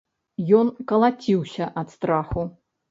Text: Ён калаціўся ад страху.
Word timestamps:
Ён 0.61 0.71
калаціўся 0.93 1.71
ад 1.85 1.97
страху. 1.99 2.53